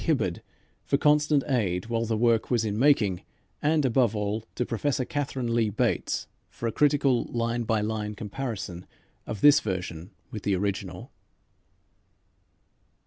Hibbard, 0.03 0.41
for 0.83 0.97
constant 0.97 1.43
aid 1.47 1.85
while 1.85 2.05
the 2.05 2.17
work 2.17 2.49
was 2.49 2.65
in 2.65 2.79
making, 2.79 3.21
and, 3.61 3.85
above 3.85 4.15
all, 4.15 4.43
to 4.55 4.65
Professor 4.65 5.05
Katharine 5.05 5.53
Lee 5.53 5.69
Bates 5.69 6.25
for 6.49 6.65
a 6.65 6.71
critical, 6.71 7.25
line 7.25 7.65
by 7.65 7.81
line, 7.81 8.15
comparison 8.15 8.87
of 9.27 9.41
this 9.41 9.59
version 9.59 10.09
with 10.31 10.41
the 10.41 10.55
original. 10.55 11.11